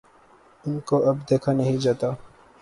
[0.63, 2.09] ان کو اب دیکھا نہیں جاتا۔